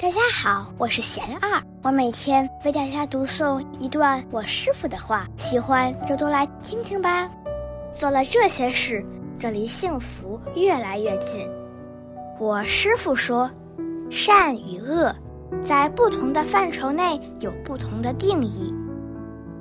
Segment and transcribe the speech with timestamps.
[0.00, 7.28] 大家好，我是贤二，我每天为大家读诵一段我师傅的话，喜欢就多来听听吧。
[7.92, 9.04] 做了这些事，
[9.38, 11.46] 就离幸福越来越近。
[12.38, 13.50] 我师傅说，
[14.10, 15.14] 善与恶，
[15.62, 18.74] 在不同的范畴内有不同的定义。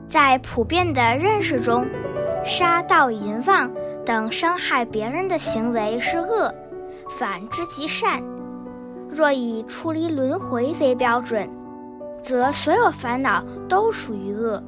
[0.08, 1.86] 在普遍的认识中，
[2.46, 3.70] 杀盗淫妄
[4.06, 6.50] 等伤害别人的行为是恶，
[7.10, 8.24] 反之即善。
[9.10, 11.50] 若以出离轮回为标准，
[12.22, 14.62] 则所有烦恼都属于恶。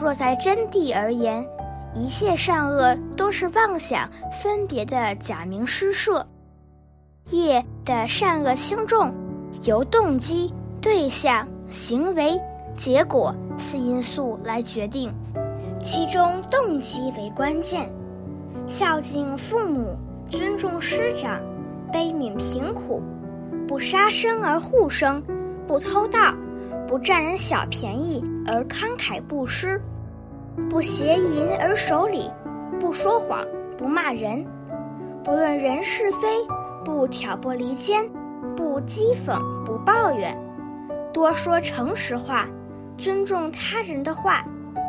[0.00, 1.44] 若在真谛而言，
[1.94, 4.08] 一切善恶都是妄想
[4.42, 6.24] 分别的假名施设。
[7.30, 9.12] 业的善恶轻重，
[9.64, 12.40] 由动机、对象、行为、
[12.76, 15.12] 结果四因素来决定，
[15.80, 17.90] 其中动机为关键。
[18.68, 19.96] 孝敬父母，
[20.30, 21.40] 尊重师长，
[21.92, 23.02] 悲悯贫苦。
[23.70, 25.22] 不杀生而护生，
[25.68, 26.34] 不偷盗，
[26.88, 29.80] 不占人小便宜而慷慨布施，
[30.68, 32.28] 不邪淫而守礼，
[32.80, 33.46] 不说谎，
[33.78, 34.44] 不骂人，
[35.22, 36.26] 不论人是非，
[36.84, 38.04] 不挑拨离间，
[38.56, 40.36] 不讥讽，不抱怨，
[41.12, 42.48] 多说诚实话，
[42.98, 44.44] 尊重他人的话，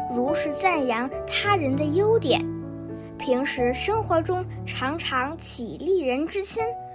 [0.10, 2.44] 如实赞扬他人的优点，
[3.20, 6.64] 平时生活中常常起利人之心。